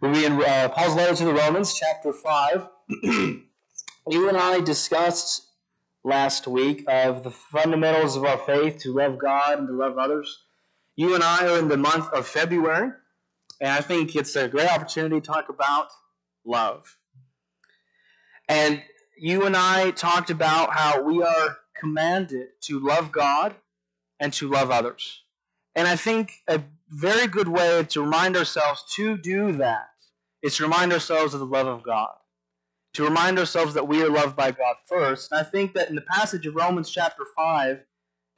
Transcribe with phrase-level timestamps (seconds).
[0.00, 2.68] We'll be in uh, Paul's letter to the Romans, chapter 5.
[3.02, 5.48] you and I discussed
[6.04, 10.44] last week of the fundamentals of our faith to love God and to love others.
[10.96, 12.90] You and I are in the month of February,
[13.58, 15.88] and I think it's a great opportunity to talk about
[16.44, 16.98] love.
[18.50, 18.82] And
[19.18, 23.54] you and I talked about how we are commanded to love God
[24.20, 25.22] and to love others.
[25.76, 29.90] And I think a very good way to remind ourselves to do that
[30.42, 32.14] is to remind ourselves of the love of God.
[32.94, 35.30] To remind ourselves that we are loved by God first.
[35.30, 37.84] And I think that in the passage of Romans chapter 5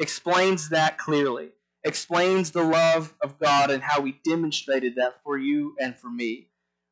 [0.01, 1.51] explains that clearly.
[1.85, 6.49] Explains the love of God and how we demonstrated that for you and for me.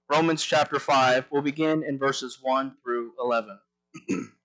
[0.09, 3.59] Romans chapter 5, we'll begin in verses 1 through 11.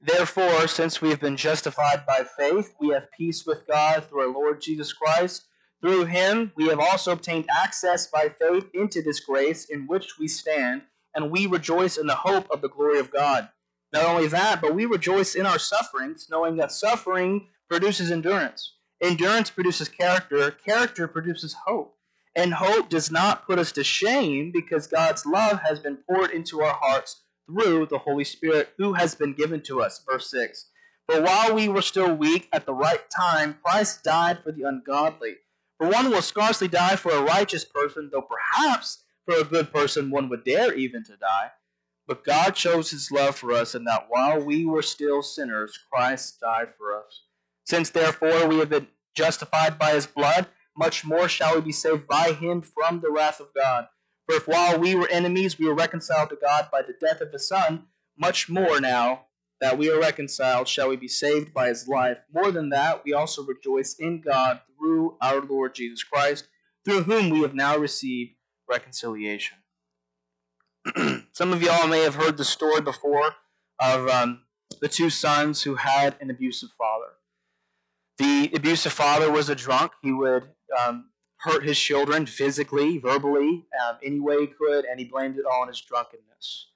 [0.00, 4.32] Therefore, since we have been justified by faith, we have peace with God through our
[4.32, 5.44] Lord Jesus Christ
[5.80, 10.28] through him we have also obtained access by faith into this grace in which we
[10.28, 10.82] stand,
[11.14, 13.48] and we rejoice in the hope of the glory of God.
[13.92, 18.74] Not only that, but we rejoice in our sufferings, knowing that suffering produces endurance.
[19.02, 21.96] Endurance produces character, character produces hope.
[22.36, 26.60] And hope does not put us to shame because God's love has been poured into
[26.60, 30.02] our hearts through the Holy Spirit who has been given to us.
[30.08, 30.66] Verse 6.
[31.06, 35.36] For while we were still weak, at the right time, Christ died for the ungodly.
[35.78, 40.10] For one will scarcely die for a righteous person, though perhaps for a good person
[40.10, 41.50] one would dare even to die.
[42.06, 46.40] But God shows his love for us in that while we were still sinners, Christ
[46.40, 47.22] died for us.
[47.64, 52.06] Since therefore we have been justified by his blood, much more shall we be saved
[52.06, 53.88] by him from the wrath of God.
[54.30, 57.32] For if while we were enemies we were reconciled to God by the death of
[57.32, 57.86] his Son,
[58.16, 59.26] much more now
[59.60, 62.18] that we are reconciled, shall we be saved by his life.
[62.32, 66.46] More than that, we also rejoice in God through our Lord Jesus Christ,
[66.84, 68.36] through whom we have now received
[68.68, 69.58] reconciliation.
[71.32, 73.34] Some of y'all may have heard the story before
[73.80, 74.42] of um,
[74.80, 77.14] the two sons who had an abusive father.
[78.18, 79.90] The abusive father was a drunk.
[80.02, 80.44] He would
[80.80, 81.09] um,
[81.42, 85.62] hurt his children physically, verbally, um, any way he could, and he blamed it all
[85.62, 86.68] on his drunkenness.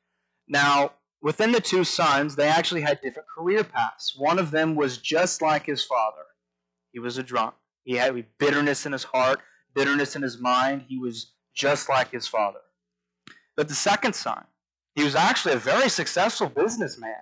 [0.49, 4.15] Now, within the two sons, they actually had different career paths.
[4.17, 6.25] One of them was just like his father.
[6.93, 7.55] He was a drunk.
[7.85, 9.41] He had bitterness in his heart,
[9.75, 10.85] bitterness in his mind.
[10.89, 12.61] He was just like his father.
[13.57, 14.45] But the second son,
[14.95, 17.15] he was actually a very successful businessman.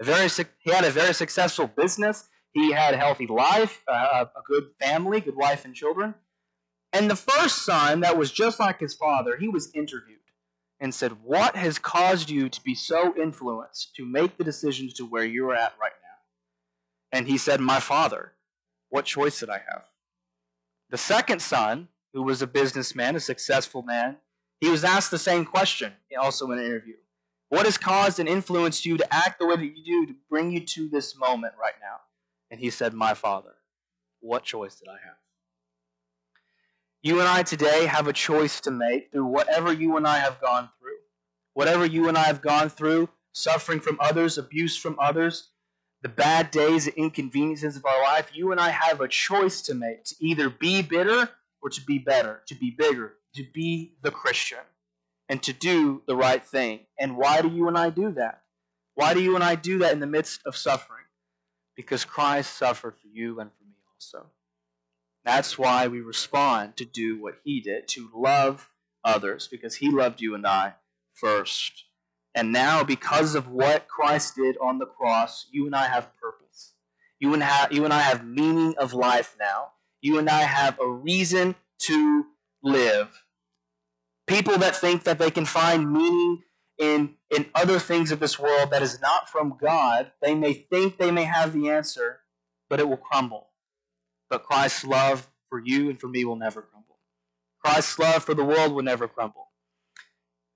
[0.00, 0.28] A very
[0.60, 2.28] he had a very successful business.
[2.52, 6.14] He had a healthy life, uh, a good family, good wife and children.
[6.96, 10.16] And the first son, that was just like his father, he was interviewed
[10.80, 15.04] and said, What has caused you to be so influenced to make the decisions to
[15.04, 17.18] where you're at right now?
[17.18, 18.32] And he said, My father.
[18.88, 19.84] What choice did I have?
[20.88, 24.16] The second son, who was a businessman, a successful man,
[24.62, 26.94] he was asked the same question, also in an interview.
[27.50, 30.50] What has caused and influenced you to act the way that you do to bring
[30.50, 31.96] you to this moment right now?
[32.50, 33.52] And he said, My father.
[34.20, 35.16] What choice did I have?
[37.06, 40.40] You and I today have a choice to make through whatever you and I have
[40.40, 40.98] gone through.
[41.54, 45.50] Whatever you and I have gone through, suffering from others, abuse from others,
[46.02, 49.74] the bad days, the inconveniences of our life, you and I have a choice to
[49.74, 51.30] make to either be bitter
[51.62, 54.66] or to be better, to be bigger, to be the Christian,
[55.28, 56.80] and to do the right thing.
[56.98, 58.42] And why do you and I do that?
[58.96, 61.04] Why do you and I do that in the midst of suffering?
[61.76, 64.26] Because Christ suffered for you and for me also.
[65.26, 68.70] That's why we respond to do what he did, to love
[69.02, 70.74] others, because he loved you and I
[71.14, 71.84] first.
[72.32, 76.74] And now, because of what Christ did on the cross, you and I have purpose.
[77.18, 79.72] You and, ha- you and I have meaning of life now.
[80.00, 82.26] You and I have a reason to
[82.62, 83.24] live.
[84.28, 86.44] People that think that they can find meaning
[86.78, 90.98] in, in other things of this world that is not from God, they may think
[90.98, 92.20] they may have the answer,
[92.70, 93.48] but it will crumble.
[94.28, 96.98] But Christ's love for you and for me will never crumble.
[97.64, 99.48] Christ's love for the world will never crumble.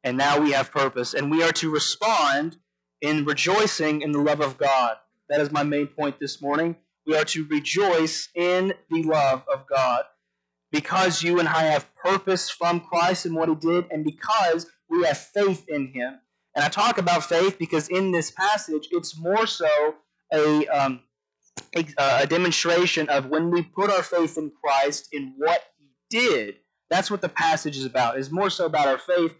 [0.02, 2.56] And now we have purpose, and we are to respond
[3.00, 4.96] in rejoicing in the love of God.
[5.28, 6.76] That is my main point this morning.
[7.06, 10.04] We are to rejoice in the love of God
[10.72, 15.04] because you and I have purpose from Christ and what He did, and because we
[15.04, 16.20] have faith in Him.
[16.54, 19.96] And I talk about faith because in this passage, it's more so
[20.32, 21.00] a um,
[21.76, 25.88] a, uh, a demonstration of when we put our faith in Christ in what He
[26.08, 26.56] did.
[26.88, 28.18] That's what the passage is about.
[28.18, 29.36] It's more so about our faith,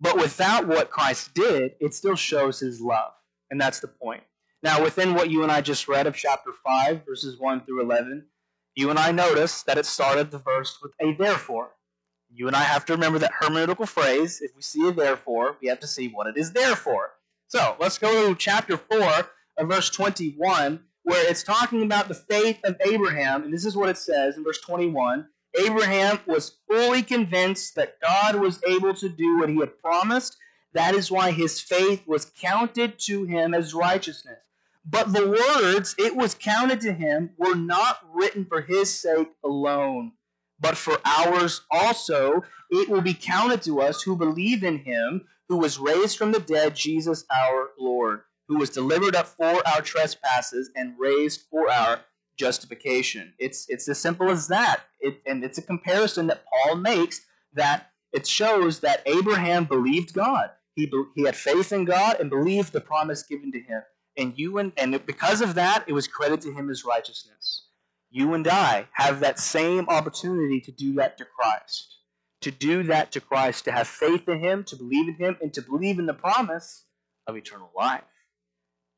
[0.00, 3.12] but without what Christ did, it still shows His love,
[3.50, 4.22] and that's the point.
[4.62, 8.26] Now, within what you and I just read of chapter five, verses one through eleven,
[8.74, 11.70] you and I notice that it started the verse with a therefore.
[12.32, 14.40] You and I have to remember that hermeneutical phrase.
[14.40, 17.12] If we see a therefore, we have to see what it is there for.
[17.46, 19.28] So let's go to chapter 4
[19.58, 23.44] of verse 21, where it's talking about the faith of Abraham.
[23.44, 25.28] And this is what it says in verse 21
[25.64, 30.36] Abraham was fully convinced that God was able to do what he had promised.
[30.72, 34.40] That is why his faith was counted to him as righteousness.
[34.84, 40.12] But the words, it was counted to him, were not written for his sake alone,
[40.58, 42.42] but for ours also.
[42.70, 46.40] It will be counted to us who believe in him who was raised from the
[46.40, 52.00] dead, Jesus our Lord, who was delivered up for our trespasses and raised for our
[52.36, 53.32] justification.
[53.38, 54.80] It's it's as simple as that.
[55.00, 57.20] It, and it's a comparison that Paul makes
[57.54, 60.50] that it shows that Abraham believed God.
[60.74, 63.82] He, he had faith in God and believed the promise given to him.
[64.16, 67.66] And you and, and because of that, it was credited to him as righteousness.
[68.10, 71.96] You and I have that same opportunity to do that to Christ.
[72.42, 75.52] To do that to Christ, to have faith in him, to believe in him, and
[75.54, 76.84] to believe in the promise
[77.26, 78.02] of eternal life.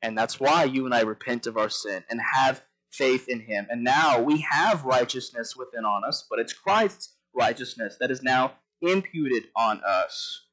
[0.01, 3.67] And that's why you and I repent of our sin and have faith in him.
[3.69, 8.53] And now we have righteousness within on us, but it's Christ's righteousness that is now
[8.81, 10.43] imputed on us.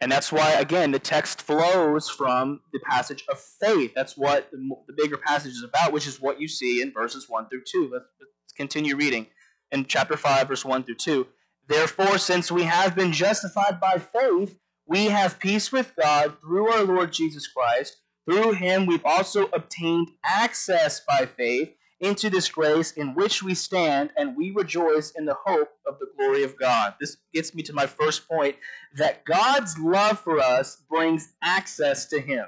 [0.00, 3.92] And that's why, again, the text flows from the passage of faith.
[3.94, 7.28] That's what the, the bigger passage is about, which is what you see in verses
[7.28, 7.90] 1 through 2.
[7.92, 9.26] Let's, let's continue reading.
[9.72, 11.26] In chapter 5, verse 1 through 2.
[11.68, 14.56] Therefore, since we have been justified by faith,
[14.88, 17.98] we have peace with God through our Lord Jesus Christ
[18.28, 24.10] through him we've also obtained access by faith into this grace in which we stand,
[24.16, 26.94] and we rejoice in the hope of the glory of God.
[27.00, 28.56] This gets me to my first point
[28.94, 32.46] that God's love for us brings access to him.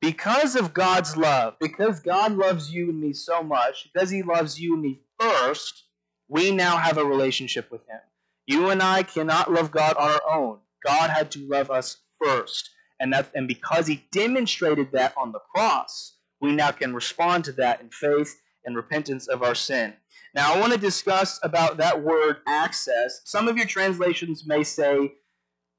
[0.00, 4.60] Because of God's love, because God loves you and me so much, because he loves
[4.60, 5.84] you and me first,
[6.28, 7.98] we now have a relationship with him.
[8.46, 10.58] You and I cannot love God on our own.
[10.84, 12.70] God had to love us first.
[13.00, 17.52] And that and because he demonstrated that on the cross, we now can respond to
[17.52, 19.94] that in faith and repentance of our sin.
[20.34, 23.20] Now I want to discuss about that word access.
[23.24, 25.14] Some of your translations may say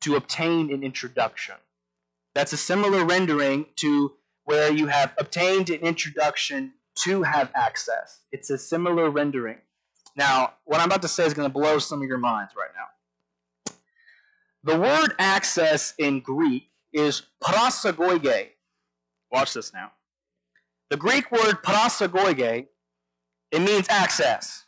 [0.01, 1.55] to obtain an introduction.
[2.33, 4.13] That's a similar rendering to
[4.45, 8.21] where you have obtained an introduction to have access.
[8.31, 9.57] It's a similar rendering.
[10.15, 12.71] Now, what I'm about to say is going to blow some of your minds right
[12.75, 12.85] now.
[14.69, 18.49] The word access in Greek is prosagoge.
[19.31, 19.93] Watch this now.
[20.91, 22.67] The Greek word prosagoge,
[23.51, 24.65] it means access.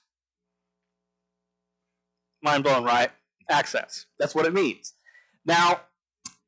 [2.41, 3.11] Mind blown, right?
[3.47, 4.07] Access.
[4.17, 4.95] That's what it means.
[5.45, 5.81] Now,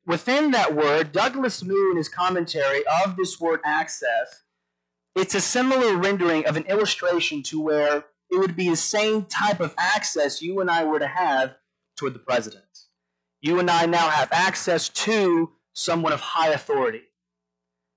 [0.04, 4.42] within that word, Douglas Moo in his commentary of this word access,
[5.14, 7.98] it's a similar rendering of an illustration to where
[8.32, 11.54] it would be the same type of access you and I were to have
[11.96, 12.63] toward the president.
[13.44, 17.02] You and I now have access to someone of high authority.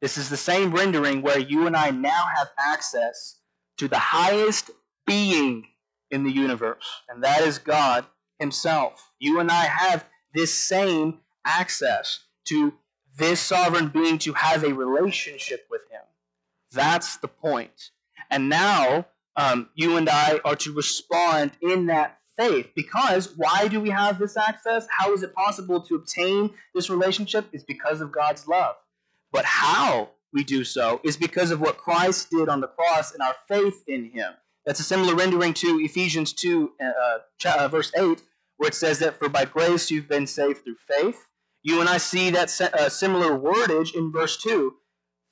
[0.02, 3.40] This is the same rendering where you and I now have access
[3.78, 4.72] to the highest
[5.06, 5.66] being
[6.12, 8.06] in the universe, and that is God
[8.40, 9.14] Himself.
[9.20, 10.04] You and I have
[10.34, 12.74] this same access to
[13.18, 16.02] this sovereign being to have a relationship with Him.
[16.74, 17.92] That's the point.
[18.30, 19.06] And now
[19.38, 22.70] um, you and I are to respond in that faith.
[22.76, 24.88] Because why do we have this access?
[24.90, 27.48] How is it possible to obtain this relationship?
[27.52, 28.76] It's because of God's love.
[29.32, 33.22] But how we do so is because of what Christ did on the cross and
[33.22, 34.34] our faith in Him.
[34.66, 38.22] That's a similar rendering to Ephesians 2, uh, uh, verse 8,
[38.58, 41.26] where it says that for by grace you've been saved through faith.
[41.64, 44.74] You and I see that uh, similar wordage in verse 2.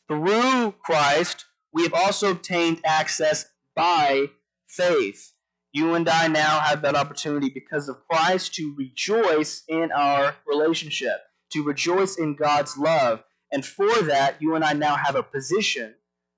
[0.08, 3.46] Through Christ, we have also obtained access
[3.76, 4.30] by
[4.68, 5.34] faith
[5.76, 11.18] you and I now have that opportunity because of Christ to rejoice in our relationship,
[11.52, 13.26] to rejoice in God's love.
[13.52, 15.94] And for that, you and I now have a position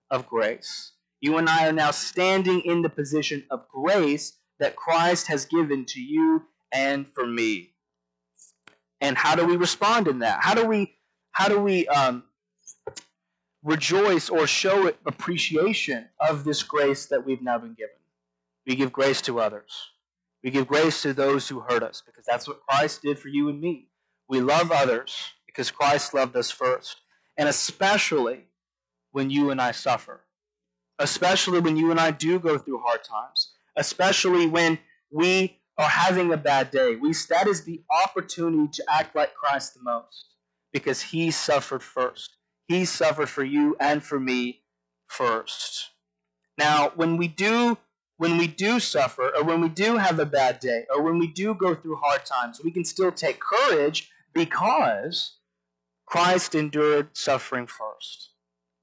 [0.10, 0.94] of grace.
[1.22, 5.86] You and I are now standing in the position of grace that Christ has given
[5.86, 6.42] to you
[6.72, 7.74] and for me.
[9.02, 10.40] And how do we respond in that?
[10.42, 10.96] How do we
[11.32, 12.24] how do we um,
[13.62, 17.94] rejoice or show appreciation of this grace that we've now been given?
[18.68, 19.92] We give grace to others.
[20.44, 23.48] We give grace to those who hurt us because that's what Christ did for you
[23.50, 23.88] and me.
[24.28, 26.98] We love others because Christ loved us first.
[27.38, 28.46] And especially
[29.12, 30.22] when you and I suffer.
[31.00, 33.54] Especially when you and I do go through hard times.
[33.78, 36.96] Especially when we are having a bad day.
[36.96, 40.26] We, that is the opportunity to act like Christ the most
[40.74, 42.36] because he suffered first.
[42.68, 44.62] He suffered for you and for me
[45.08, 45.92] first.
[46.58, 47.78] Now, when we do
[48.18, 51.28] when we do suffer, or when we do have a bad day, or when we
[51.28, 55.38] do go through hard times, we can still take courage because
[56.06, 58.32] Christ endured suffering first.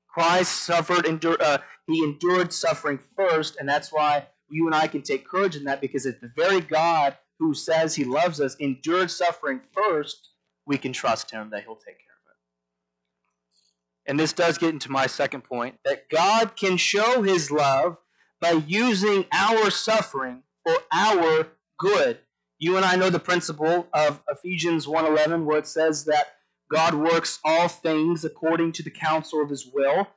[0.09, 5.03] Christ suffered, endure, uh, he endured suffering first, and that's why you and I can
[5.03, 9.11] take courage in that because if the very God who says he loves us endured
[9.11, 10.29] suffering first,
[10.67, 14.11] we can trust him that he'll take care of it.
[14.11, 17.97] And this does get into my second point that God can show his love
[18.45, 21.49] by using our suffering for our
[21.79, 22.19] good.
[22.59, 26.37] You and I know the principle of Ephesians 1:11 where it says that
[26.71, 30.09] God works all things according to the counsel of his will.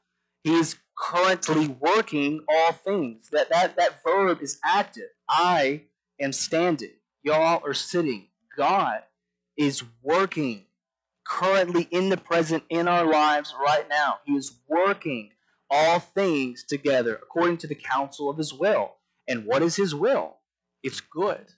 [0.44, 3.30] He is currently working all things.
[3.30, 5.10] That that that verb is active.
[5.30, 5.84] I
[6.20, 6.96] am standing.
[7.24, 8.28] Y'all are sitting.
[8.58, 9.04] God
[9.56, 10.66] is working
[11.26, 14.20] currently in the present in our lives right now.
[14.26, 15.32] He is working
[15.70, 18.96] all things together according to the counsel of his will.
[19.28, 20.38] And what is his will?
[20.84, 21.54] It's good.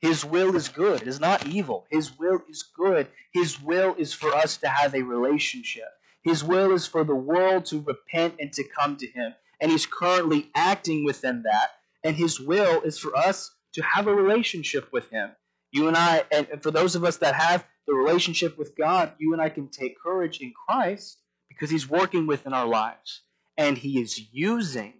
[0.00, 1.02] His will is good.
[1.02, 1.86] It is not evil.
[1.90, 3.08] His will is good.
[3.32, 5.88] His will is for us to have a relationship.
[6.22, 9.34] His will is for the world to repent and to come to him.
[9.60, 11.70] And he's currently acting within that.
[12.04, 15.30] And his will is for us to have a relationship with him.
[15.72, 19.32] You and I, and for those of us that have the relationship with God, you
[19.32, 23.22] and I can take courage in Christ because he's working within our lives
[23.56, 24.94] and He is using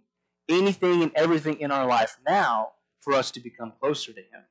[0.49, 2.71] anything and everything in our life now
[3.01, 4.45] for us to become closer to Him.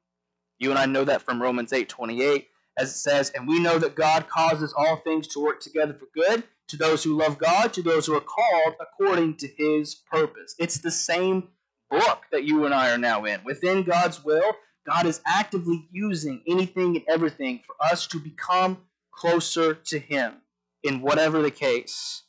[0.59, 2.47] You and I know that from Romans 8 28,
[2.77, 6.07] as it says, And we know that God causes all things to work together for
[6.13, 10.55] good to those who love God, to those who are called according to His purpose.
[10.59, 11.49] It's the same
[11.89, 13.43] book that you and I are now in.
[13.43, 14.53] Within God's will,
[14.87, 18.79] God is actively using anything and everything for us to become
[19.11, 20.35] closer to Him
[20.83, 22.23] in whatever the case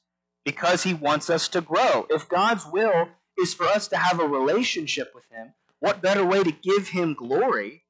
[0.47, 2.07] because he wants us to grow.
[2.09, 6.45] If God's will is for us to have a relationship with him, what better way
[6.45, 7.83] to give him glory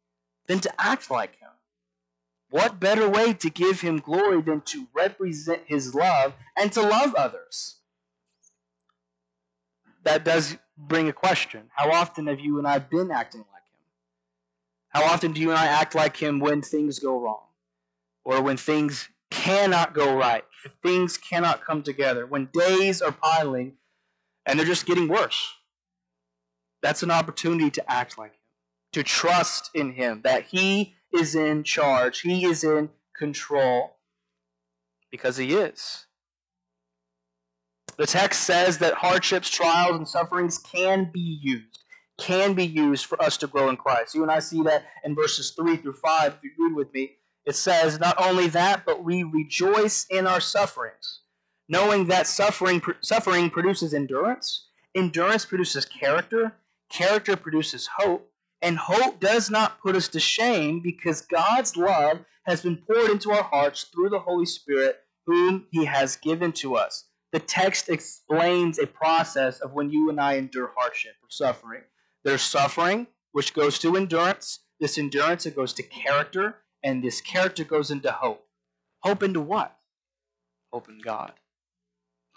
[0.47, 1.51] than to act like him?
[2.49, 7.15] What better way to give him glory than to represent his love and to love
[7.15, 7.77] others?
[10.05, 11.65] That does bring a question.
[11.75, 13.85] How often have you and I been acting like him?
[14.89, 17.43] How often do you and I act like him when things go wrong?
[18.25, 20.45] Or when things cannot go right,
[20.83, 23.75] things cannot come together, when days are piling
[24.45, 25.55] and they're just getting worse,
[26.83, 28.41] that's an opportunity to act like Him,
[28.93, 33.97] to trust in Him, that He is in charge, He is in control,
[35.11, 36.07] because He is.
[37.97, 41.79] The text says that hardships, trials, and sufferings can be used,
[42.19, 44.15] can be used for us to grow in Christ.
[44.15, 47.17] You and I see that in verses 3 through 5, if you read with me.
[47.47, 51.21] It says, Not only that, but we rejoice in our sufferings,
[51.69, 56.57] knowing that suffering, suffering produces endurance, endurance produces character,
[56.91, 62.63] character produces hope, and hope does not put us to shame because God's love has
[62.63, 67.05] been poured into our hearts through the Holy Spirit, whom He has given to us.
[67.33, 71.83] The text explains a process of when you and I endure hardship or suffering.
[72.25, 74.61] There's suffering, which goes to endurance.
[74.81, 78.47] This endurance, it goes to character and this character goes into hope.
[79.01, 79.77] Hope into what?
[80.73, 81.33] Hope in God.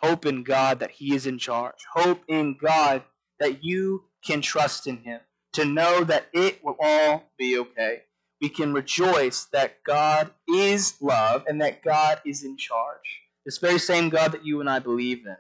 [0.02, 1.76] Hope in God that He is in charge.
[1.94, 3.04] Hope in God
[3.40, 5.22] that you can trust in Him.
[5.54, 8.02] To know that it will all be okay.
[8.42, 13.22] We can rejoice that God is love and that God is in charge.
[13.46, 15.38] This very same God that you and I believe in.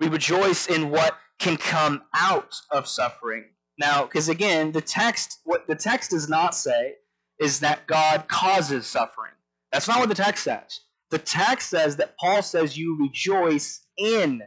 [0.00, 3.44] We rejoice in what can come out of suffering.
[3.78, 6.94] Now, because again, the text, what the text does not say
[7.38, 9.32] is that God causes suffering.
[9.72, 10.80] That's not what the text says.
[11.10, 14.42] The text says that Paul says you rejoice in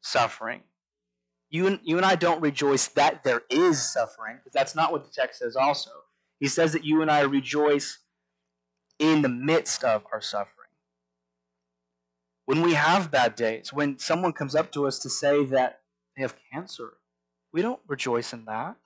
[0.00, 0.62] suffering.
[1.50, 5.04] You and, you and I don't rejoice that there is suffering, because that's not what
[5.04, 5.90] the text says also.
[6.40, 7.98] He says that you and I rejoice
[8.98, 10.52] in the midst of our suffering.
[12.46, 15.80] When we have bad days, when someone comes up to us to say that
[16.16, 16.94] they have cancer,
[17.52, 18.76] we don't rejoice in that.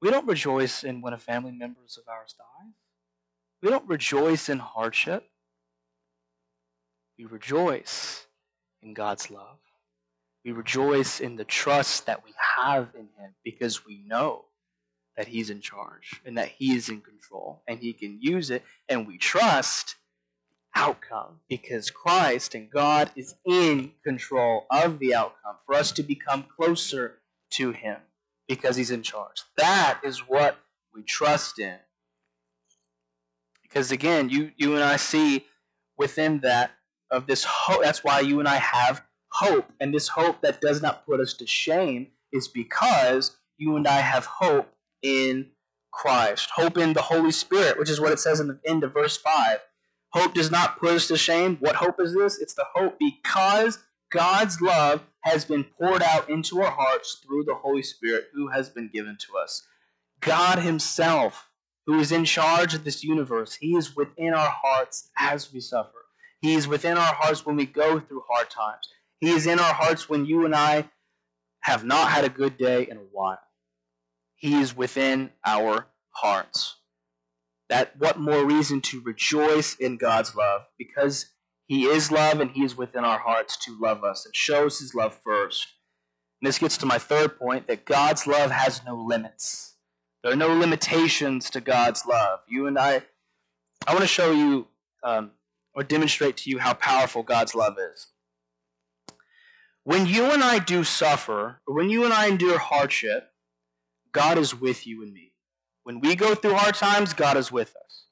[0.00, 2.74] We don't rejoice in when a family member of ours dies.
[3.62, 5.28] We don't rejoice in hardship.
[7.18, 8.26] We rejoice
[8.80, 9.58] in God's love.
[10.44, 14.44] We rejoice in the trust that we have in Him because we know
[15.16, 18.62] that He's in charge and that He is in control and He can use it.
[18.88, 19.96] And we trust
[20.52, 26.04] the outcome because Christ and God is in control of the outcome for us to
[26.04, 27.18] become closer
[27.50, 27.98] to Him
[28.48, 29.42] because he's in charge.
[29.56, 30.58] That is what
[30.94, 31.76] we trust in.
[33.62, 35.44] Because again, you you and I see
[35.96, 36.72] within that
[37.10, 37.82] of this hope.
[37.82, 41.34] That's why you and I have hope, and this hope that does not put us
[41.34, 45.50] to shame is because you and I have hope in
[45.92, 48.92] Christ, hope in the Holy Spirit, which is what it says in the end of
[48.94, 49.58] verse 5.
[50.10, 51.56] Hope does not put us to shame.
[51.60, 52.38] What hope is this?
[52.38, 53.78] It's the hope because
[54.10, 58.70] God's love has been poured out into our hearts through the Holy Spirit who has
[58.70, 59.66] been given to us.
[60.20, 61.50] God Himself,
[61.86, 66.06] who is in charge of this universe, He is within our hearts as we suffer.
[66.40, 68.88] He is within our hearts when we go through hard times.
[69.20, 70.88] He is in our hearts when you and I
[71.60, 73.40] have not had a good day in a while.
[74.36, 76.76] He is within our hearts.
[77.68, 81.26] That what more reason to rejoice in God's love because
[81.68, 84.94] he is love and he is within our hearts to love us and shows his
[84.94, 85.68] love first.
[86.40, 89.74] And this gets to my third point that God's love has no limits.
[90.22, 92.40] There are no limitations to God's love.
[92.48, 93.02] You and I,
[93.86, 94.66] I want to show you
[95.04, 95.32] um,
[95.74, 98.06] or demonstrate to you how powerful God's love is.
[99.84, 103.30] When you and I do suffer, or when you and I endure hardship,
[104.12, 105.32] God is with you and me.
[105.84, 108.06] When we go through hard times, God is with us.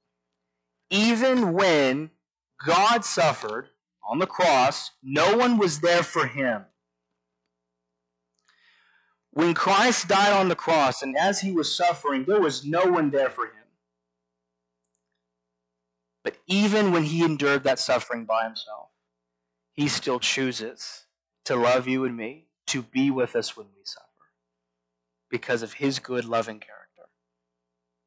[0.90, 2.10] Even when
[2.64, 3.68] God suffered
[4.08, 6.64] on the cross, no one was there for him.
[9.30, 13.10] When Christ died on the cross and as he was suffering, there was no one
[13.10, 13.52] there for him.
[16.24, 18.88] But even when he endured that suffering by himself,
[19.74, 21.04] he still chooses
[21.44, 24.06] to love you and me, to be with us when we suffer,
[25.30, 27.02] because of his good, loving character.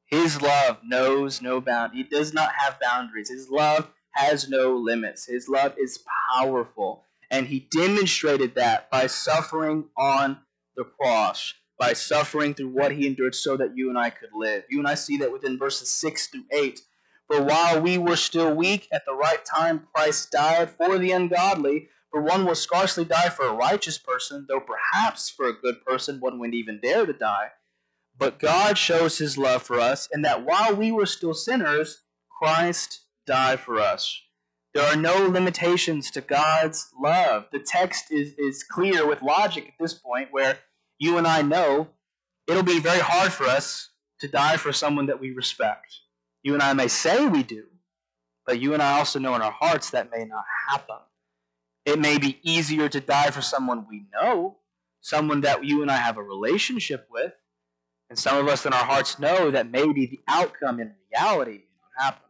[0.06, 1.94] His love knows no bound.
[1.94, 3.29] He does not have boundaries.
[3.29, 5.25] His love has no limits.
[5.25, 7.05] His love is powerful.
[7.31, 10.39] And he demonstrated that by suffering on
[10.75, 14.63] the cross, by suffering through what he endured so that you and I could live.
[14.69, 16.81] You and I see that within verses 6 through 8.
[17.27, 21.89] For while we were still weak, at the right time Christ died for the ungodly.
[22.11, 26.19] For one will scarcely die for a righteous person, though perhaps for a good person
[26.19, 27.51] one would even dare to die.
[28.17, 32.01] But God shows his love for us, in that while we were still sinners,
[32.41, 34.21] Christ die for us.
[34.74, 37.45] There are no limitations to God's love.
[37.51, 40.58] The text is, is clear with logic at this point, where
[40.97, 41.89] you and I know
[42.47, 45.93] it'll be very hard for us to die for someone that we respect.
[46.43, 47.65] You and I may say we do,
[48.45, 50.97] but you and I also know in our hearts that may not happen.
[51.86, 54.58] It may be easier to die for someone we know,
[55.01, 57.34] someone that you and I have a relationship with,
[58.10, 61.58] and some of us in our hearts know that maybe the outcome in reality may
[61.58, 62.29] not happen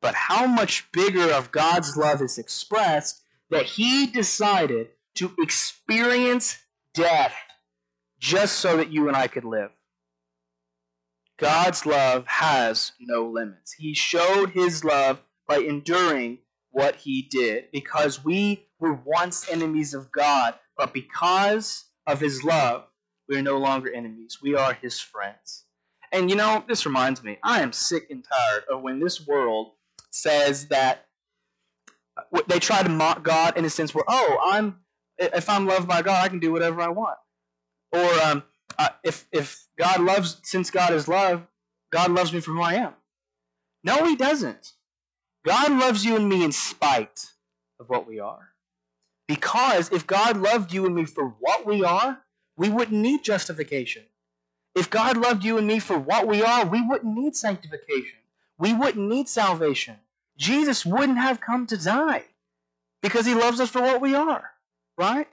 [0.00, 6.58] but how much bigger of God's love is expressed that he decided to experience
[6.94, 7.34] death
[8.18, 9.70] just so that you and I could live.
[11.38, 13.72] God's love has no limits.
[13.74, 16.38] He showed his love by enduring
[16.70, 22.84] what he did because we were once enemies of God, but because of his love,
[23.28, 24.38] we are no longer enemies.
[24.42, 25.64] We are his friends.
[26.12, 29.72] And you know, this reminds me, I am sick and tired of when this world
[30.10, 31.06] says that
[32.48, 34.80] they try to mock God in a sense where, oh, I'm
[35.18, 37.18] if I'm loved by God, I can do whatever I want.
[37.92, 38.42] Or um,
[38.78, 41.46] uh, if if God loves, since God is love,
[41.92, 42.94] God loves me for who I am.
[43.84, 44.72] No, He doesn't.
[45.44, 47.26] God loves you and me in spite
[47.78, 48.48] of what we are.
[49.28, 52.20] Because if God loved you and me for what we are,
[52.56, 54.04] we wouldn't need justification.
[54.74, 58.18] If God loved you and me for what we are, we wouldn't need sanctification.
[58.58, 59.96] We wouldn't need salvation.
[60.36, 62.24] Jesus wouldn't have come to die
[63.02, 64.50] because he loves us for what we are,
[64.98, 65.28] right?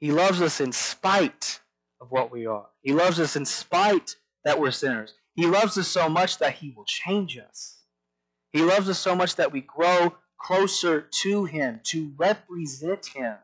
[0.00, 1.60] He loves us in spite
[2.00, 2.66] of what we are.
[2.82, 5.14] He loves us in spite that we're sinners.
[5.34, 7.78] He loves us so much that he will change us.
[8.50, 13.36] He loves us so much that we grow closer to him, to represent him.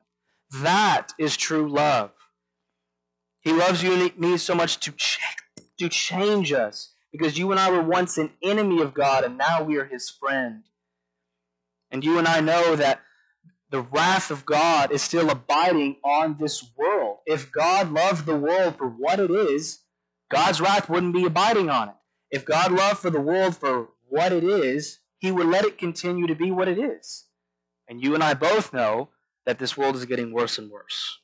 [0.63, 2.11] That is true love.
[3.41, 5.21] He loves you and me so much to, ch-
[5.79, 9.63] to change us because you and I were once an enemy of God, and now
[9.63, 10.65] we are his friend.
[11.91, 13.01] And you and I know that
[13.71, 17.19] the wrath of God is still abiding on this world.
[17.27, 19.81] If God loved the world for what it is,
[20.31, 21.95] God's wrath wouldn't be abiding on it.
[22.31, 26.27] If God loved for the world for what it is, he would let it continue
[26.27, 27.25] to be what it is.
[27.89, 29.09] And you and I both know
[29.47, 31.19] that this world is getting worse and worse.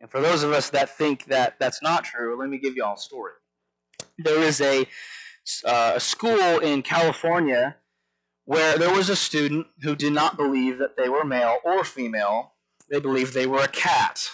[0.00, 2.84] And for those of us that think that that's not true, let me give you
[2.84, 3.32] all a story
[4.18, 4.86] there is a,
[5.64, 7.76] uh, a school in California
[8.44, 12.54] where there was a student who did not believe that they were male or female.
[12.90, 14.28] They believed they were a cat.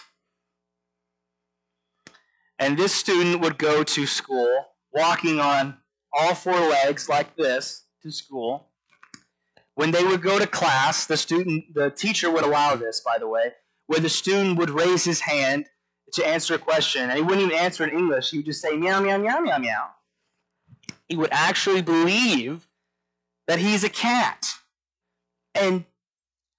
[2.59, 5.77] And this student would go to school walking on
[6.13, 8.71] all four legs like this to school.
[9.75, 13.29] When they would go to class, the student, the teacher would allow this, by the
[13.29, 13.53] way,
[13.87, 15.67] where the student would raise his hand
[16.13, 18.31] to answer a question, and he wouldn't even answer in English.
[18.31, 19.91] He would just say meow, meow, meow, meow, meow.
[21.09, 22.69] He would actually believe
[23.47, 24.47] that he's a cat.
[25.55, 25.85] And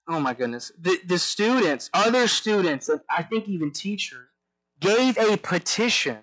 [0.07, 4.27] oh my goodness, the, the students, other students, and I think even teachers,
[4.79, 6.19] gave a petition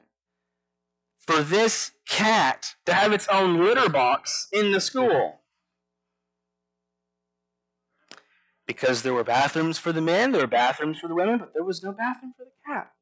[1.19, 5.41] for this cat to have its own litter box in the school.
[8.67, 11.65] Because there were bathrooms for the men, there were bathrooms for the women, but there
[11.65, 12.94] was no bathroom for the cat.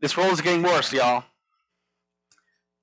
[0.00, 1.24] This world is getting worse, y'all.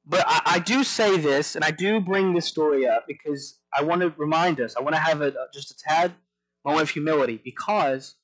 [0.06, 3.84] But I, I, do say this, and I do bring this story up because I
[3.84, 4.76] want to remind us.
[4.76, 6.14] I want to have a, just a tad
[6.64, 8.16] moment of humility because,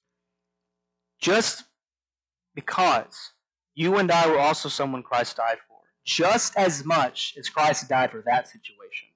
[1.19, 1.63] just
[2.53, 3.31] because
[3.73, 8.11] you and I were also someone Christ died for, just as much as Christ died
[8.11, 9.07] for that situation,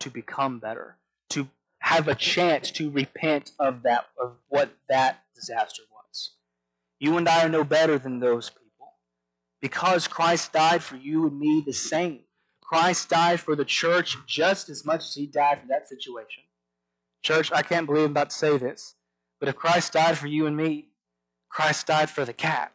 [0.00, 0.96] to become better,
[1.30, 1.48] to
[1.80, 6.30] have a chance to repent of that of what that disaster was.
[7.00, 8.61] You and I are no better than those people
[9.62, 12.20] because Christ died for you and me the same.
[12.60, 16.42] Christ died for the church just as much as he died for that situation.
[17.22, 18.96] Church, I can't believe I'm about to say this,
[19.38, 20.88] but if Christ died for you and me,
[21.48, 22.72] Christ died for the cat.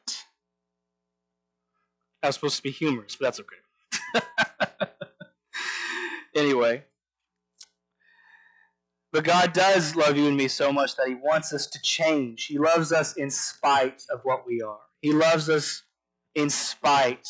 [2.22, 4.26] That was supposed to be humorous, but that's okay.
[6.36, 6.86] anyway.
[9.12, 12.46] But God does love you and me so much that He wants us to change.
[12.46, 14.80] He loves us in spite of what we are.
[15.02, 15.84] He loves us
[16.38, 17.28] in spite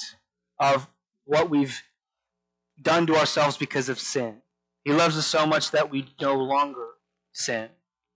[0.60, 0.86] of
[1.24, 1.82] what we've
[2.82, 4.42] done to ourselves because of sin.
[4.84, 6.88] He loves us so much that we no longer
[7.32, 7.70] sin.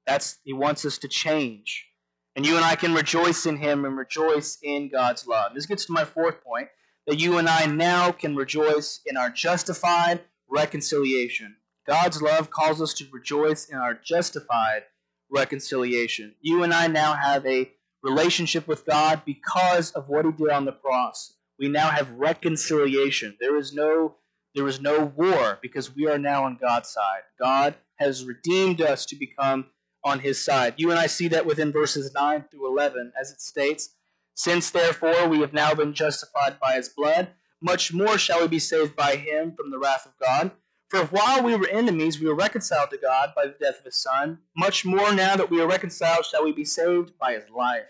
[0.06, 1.88] That's he wants us to change.
[2.36, 5.54] And you and I can rejoice in him and rejoice in God's love.
[5.56, 6.67] This gets to my fourth point
[7.08, 11.56] that you and I now can rejoice in our justified reconciliation.
[11.88, 14.84] God's love calls us to rejoice in our justified
[15.30, 16.36] reconciliation.
[16.41, 17.71] You and I now have a
[18.03, 21.33] relationship with God because of what he did on the cross.
[21.59, 23.37] We now have reconciliation.
[23.39, 24.15] There is no
[24.53, 27.21] there is no war because we are now on God's side.
[27.39, 29.67] God has redeemed us to become
[30.03, 30.73] on his side.
[30.75, 33.95] You and I see that within verses 9 through 11 as it states,
[34.35, 37.29] since therefore we have now been justified by his blood,
[37.61, 40.51] much more shall we be saved by him from the wrath of God.
[40.91, 43.95] For while we were enemies, we were reconciled to God by the death of his
[43.95, 44.39] Son.
[44.58, 47.86] Much more now that we are reconciled, shall we be saved by his life.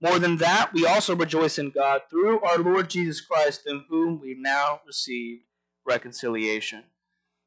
[0.00, 4.20] More than that, we also rejoice in God through our Lord Jesus Christ, in whom
[4.20, 5.40] we now receive
[5.84, 6.84] reconciliation.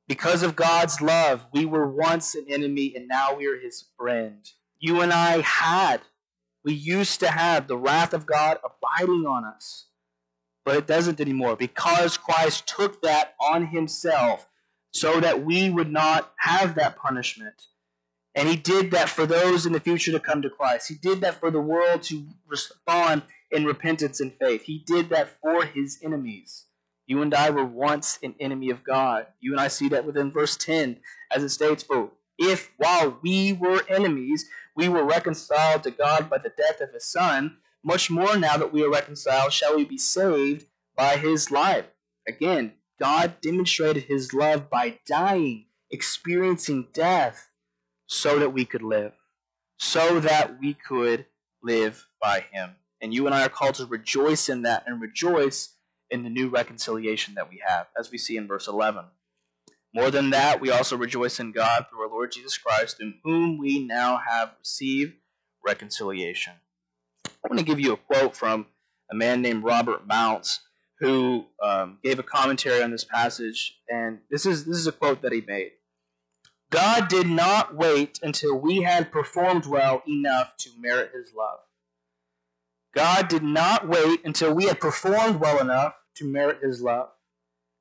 [0.09, 4.45] Because of God's love, we were once an enemy, and now we are his friend.
[4.79, 6.01] You and I had,
[6.65, 9.85] we used to have the wrath of God abiding on us,
[10.65, 14.48] but it doesn't anymore because Christ took that on himself
[14.91, 17.67] so that we would not have that punishment.
[18.35, 20.87] And he did that for those in the future to come to Christ.
[20.87, 24.63] He did that for the world to respond in repentance and faith.
[24.63, 26.65] He did that for his enemies.
[27.07, 29.25] You and I were once an enemy of God.
[29.39, 30.99] You and I see that within verse 10
[31.31, 36.37] as it states, For if while we were enemies, we were reconciled to God by
[36.37, 39.97] the death of his Son, much more now that we are reconciled, shall we be
[39.97, 41.85] saved by his life.
[42.27, 47.49] Again, God demonstrated his love by dying, experiencing death,
[48.07, 49.13] so that we could live.
[49.77, 51.25] So that we could
[51.63, 52.71] live by him.
[53.01, 55.75] And you and I are called to rejoice in that and rejoice
[56.09, 59.05] in the new reconciliation that we have, as we see in verse 11.
[59.93, 63.57] More than that, we also rejoice in God through our Lord Jesus Christ, in whom
[63.57, 65.13] we now have received
[65.65, 66.53] reconciliation.
[67.25, 68.67] I want to give you a quote from
[69.11, 70.59] a man named Robert Mounce
[70.99, 75.21] who um, gave a commentary on this passage, and this is this is a quote
[75.21, 75.71] that he made.
[76.69, 81.59] God did not wait until we had performed well enough to merit His love.
[82.93, 87.09] God did not wait until we had performed well enough to merit His love.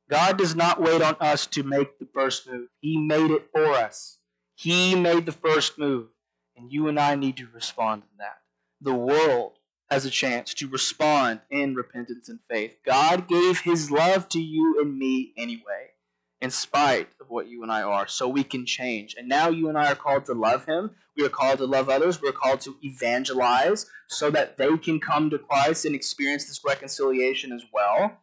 [0.09, 2.69] God does not wait on us to make the first move.
[2.81, 4.19] He made it for us.
[4.55, 6.09] He made the first move,
[6.57, 8.39] and you and I need to respond to that.
[8.81, 9.58] The world
[9.91, 12.73] has a chance to respond in repentance and faith.
[12.85, 15.93] God gave his love to you and me anyway,
[16.41, 19.15] in spite of what you and I are, so we can change.
[19.19, 20.91] And now you and I are called to love him.
[21.17, 22.21] We are called to love others.
[22.21, 27.53] We're called to evangelize so that they can come to Christ and experience this reconciliation
[27.53, 28.19] as well.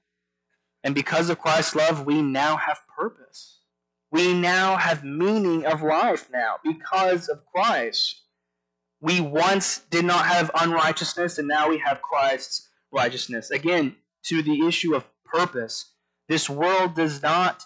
[0.83, 3.59] And because of Christ's love, we now have purpose.
[4.11, 8.21] We now have meaning of life now because of Christ.
[9.01, 13.51] We once did not have unrighteousness, and now we have Christ's righteousness.
[13.51, 15.91] Again, to the issue of purpose,
[16.27, 17.63] this world does not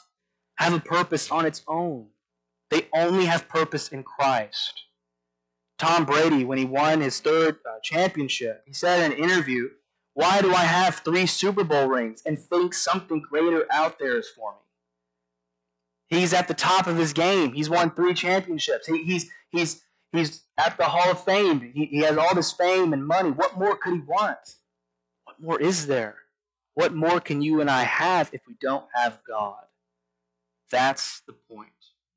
[0.55, 2.07] have a purpose on its own.
[2.69, 4.81] They only have purpose in Christ.
[5.77, 9.69] Tom Brady, when he won his third uh, championship, he said in an interview,
[10.13, 14.27] Why do I have three Super Bowl rings and think something greater out there is
[14.27, 16.17] for me?
[16.17, 17.53] He's at the top of his game.
[17.53, 18.87] He's won three championships.
[18.87, 21.71] He, he's, he's, he's at the Hall of Fame.
[21.73, 23.31] He, he has all this fame and money.
[23.31, 24.37] What more could he want?
[25.25, 26.15] What more is there?
[26.73, 29.63] What more can you and I have if we don't have God?
[30.71, 31.69] That's the point.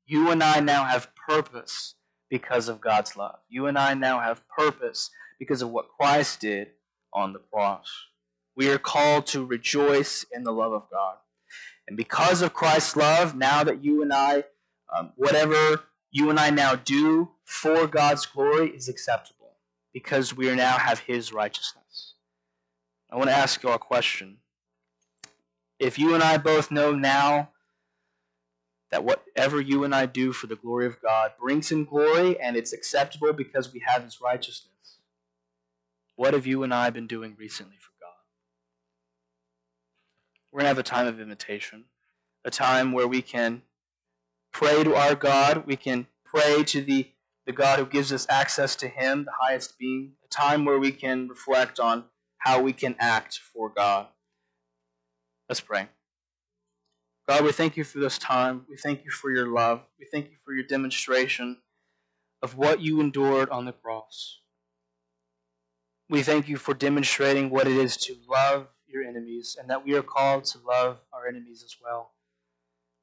[0.05, 1.95] You and I now have purpose
[2.29, 3.39] because of God's love.
[3.49, 6.69] You and I now have purpose because of what Christ did
[7.13, 7.87] on the cross.
[8.55, 11.15] We are called to rejoice in the love of God.
[11.87, 14.45] And because of Christ's love, now that you and I,
[14.95, 19.57] um, whatever you and I now do for God's glory is acceptable
[19.93, 22.13] because we now have His righteousness.
[23.11, 24.37] I want to ask you a question
[25.79, 27.49] if you and I both know now
[28.91, 32.55] that whatever you and I do for the glory of God brings Him glory and
[32.55, 34.99] it's acceptable because we have His righteousness,
[36.15, 38.13] what have you and I been doing recently for God?
[40.51, 41.85] We're going to have a time of invitation,
[42.45, 43.63] a time where we can
[44.53, 47.09] pray to our God, we can pray to the,
[47.45, 50.91] the God who gives us access to Him, the highest being, a time where we
[50.91, 52.05] can reflect on
[52.37, 54.07] how we can act for God.
[55.49, 55.87] Let's pray.
[57.27, 58.65] God, we thank you for this time.
[58.69, 59.81] We thank you for your love.
[59.99, 61.57] We thank you for your demonstration
[62.41, 64.39] of what you endured on the cross.
[66.09, 69.95] We thank you for demonstrating what it is to love your enemies and that we
[69.95, 72.11] are called to love our enemies as well.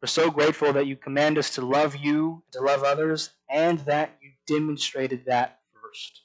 [0.02, 4.16] We're so grateful that you command us to love you, to love others, and that
[4.22, 6.22] you demonstrated that first.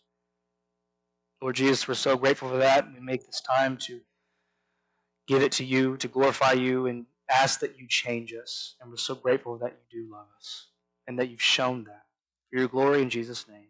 [1.42, 2.88] Lord Jesus, we're so grateful for that.
[2.94, 4.00] We make this time to
[5.28, 8.76] give it to you, to glorify you, and ask that you change us.
[8.80, 10.68] And we're so grateful that you do love us
[11.06, 12.06] and that you've shown that.
[12.50, 13.68] For your glory in Jesus' name.